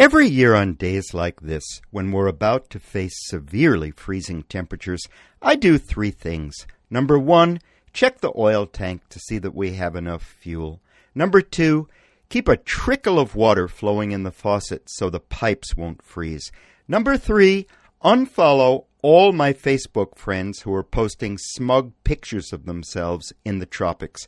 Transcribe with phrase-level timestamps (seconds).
[0.00, 5.06] Every year on days like this, when we're about to face severely freezing temperatures,
[5.42, 6.66] I do three things.
[6.88, 7.60] Number one,
[7.92, 10.80] check the oil tank to see that we have enough fuel.
[11.14, 11.86] Number two,
[12.30, 16.50] keep a trickle of water flowing in the faucet so the pipes won't freeze.
[16.88, 17.66] Number three,
[18.02, 24.26] unfollow all my Facebook friends who are posting smug pictures of themselves in the tropics.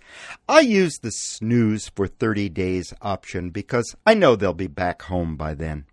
[0.48, 5.36] I use the snooze for 30 days option because I know they'll be back home
[5.36, 5.84] by then.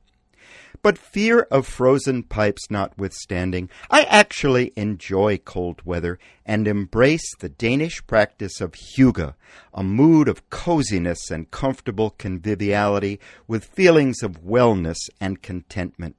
[0.81, 8.05] But fear of frozen pipes notwithstanding, I actually enjoy cold weather and embrace the Danish
[8.07, 9.33] practice of hygge,
[9.73, 16.15] a mood of coziness and comfortable conviviality with feelings of wellness and contentment.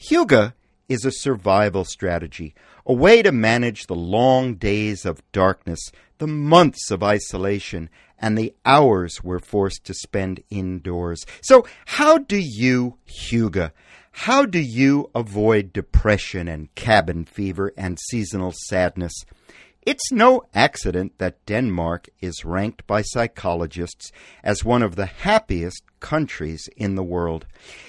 [0.00, 0.52] Hygge
[0.90, 2.52] is a survival strategy,
[2.84, 5.80] a way to manage the long days of darkness,
[6.18, 11.24] the months of isolation, and the hours we're forced to spend indoors.
[11.42, 13.70] So, how do you, hygge?
[14.10, 19.12] How do you avoid depression and cabin fever and seasonal sadness?
[19.90, 24.12] It's no accident that Denmark is ranked by psychologists
[24.44, 27.44] as one of the happiest countries in the world.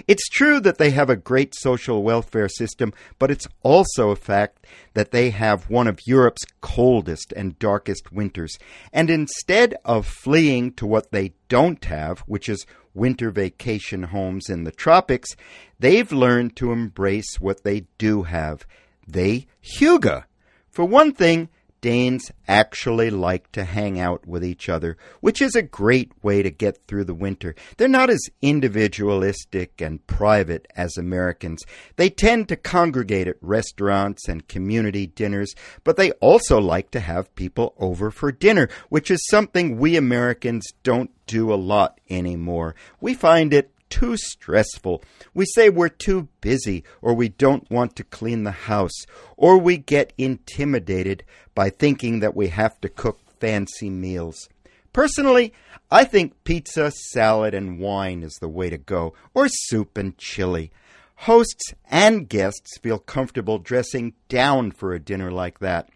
[0.08, 4.66] It's true that they have a great social welfare system, but it's also a fact
[4.96, 8.58] that they have one of Europe's coldest and darkest winters.
[8.92, 12.66] And instead of fleeing to what they don't have, which is
[12.96, 15.36] winter vacation homes in the tropics,
[15.80, 18.66] they've learned to embrace what they do have.
[19.08, 20.24] They hygge.
[20.72, 21.50] For one thing,
[21.82, 26.52] Danes actually like to hang out with each other, which is a great way to
[26.52, 27.56] get through the winter.
[27.78, 31.64] They're not as individualistic and private as Americans.
[31.96, 37.34] They tend to congregate at restaurants and community dinners, but they also like to have
[37.36, 42.76] people over for dinner, which is something we Americans don't do a lot anymore.
[43.00, 45.04] We find it too stressful.
[45.36, 49.06] We say we're too busy, or we don't want to clean the house,
[49.38, 54.50] or we get intimidated by thinking that we have to cook fancy meals.
[54.94, 55.54] Personally,
[55.92, 60.72] I think pizza, salad, and wine is the way to go, or soup and chili.
[61.16, 65.90] Hosts and guests feel comfortable dressing down for a dinner like that.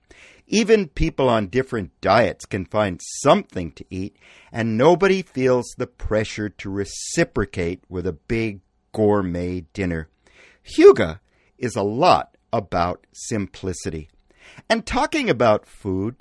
[0.48, 4.16] Even people on different diets can find something to eat,
[4.52, 8.62] and nobody feels the pressure to reciprocate with a big
[8.92, 10.08] gourmet dinner.
[10.64, 11.20] Hygge
[11.58, 14.10] is a lot about simplicity.
[14.70, 16.16] And talking about food,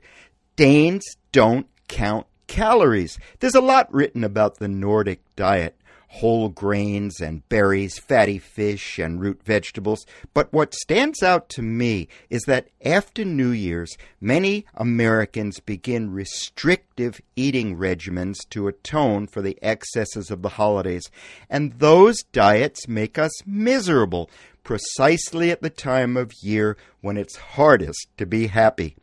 [0.57, 3.19] Danes don't count calories.
[3.41, 5.77] There's a lot written about the Nordic diet
[6.15, 10.07] whole grains and berries, fatty fish, and root vegetables.
[10.33, 17.21] But what stands out to me is that after New Year's, many Americans begin restrictive
[17.35, 21.11] eating regimens to atone for the excesses of the holidays.
[21.51, 24.31] And those diets make us miserable
[24.63, 28.95] precisely at the time of year when it's hardest to be happy.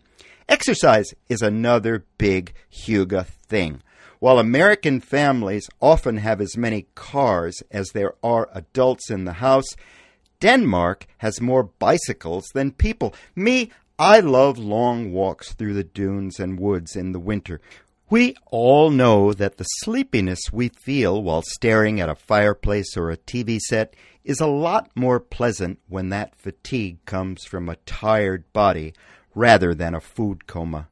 [0.47, 3.81] Exercise is another big hygge thing.
[4.21, 9.75] While American families often have as many cars as there are adults in the house,
[10.39, 13.15] Denmark has more bicycles than people.
[13.35, 17.61] Me, I love long walks through the dunes and woods in the winter.
[18.11, 23.17] We all know that the sleepiness we feel while staring at a fireplace or a
[23.17, 28.93] TV set is a lot more pleasant when that fatigue comes from a tired body
[29.33, 30.89] rather than a food coma.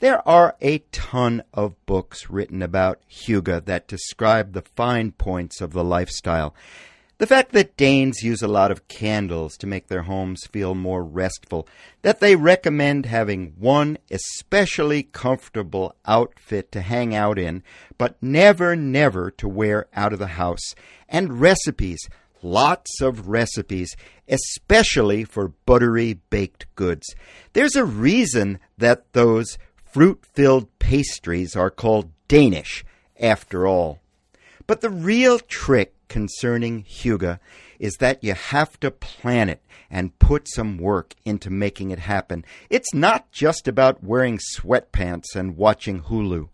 [0.00, 5.72] There are a ton of books written about hygge that describe the fine points of
[5.72, 6.54] the lifestyle.
[7.18, 11.04] The fact that Danes use a lot of candles to make their homes feel more
[11.04, 11.68] restful,
[12.02, 17.62] that they recommend having one especially comfortable outfit to hang out in,
[17.96, 20.74] but never, never to wear out of the house,
[21.08, 22.00] and recipes,
[22.42, 23.94] lots of recipes,
[24.28, 27.06] especially for buttery baked goods.
[27.52, 29.56] There's a reason that those
[29.94, 32.84] fruit filled pastries are called Danish,
[33.20, 34.00] after all.
[34.66, 37.38] But the real trick concerning hygge
[37.78, 42.44] is that you have to plan it and put some work into making it happen.
[42.70, 46.48] It's not just about wearing sweatpants and watching Hulu.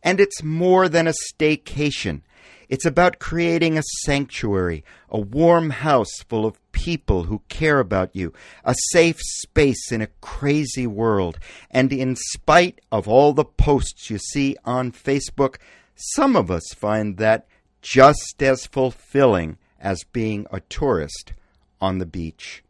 [0.00, 2.20] And it's more than a staycation.
[2.68, 8.32] It's about creating a sanctuary, a warm house full of people who care about you,
[8.64, 11.38] a safe space in a crazy world.
[11.70, 15.56] And in spite of all the posts you see on Facebook,
[15.94, 17.46] some of us find that
[17.82, 21.32] just as fulfilling as being a tourist
[21.80, 22.62] on the beach.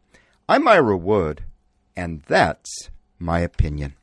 [0.47, 1.43] I'm Ira Wood,
[1.95, 2.89] and that's
[3.19, 3.95] my opinion.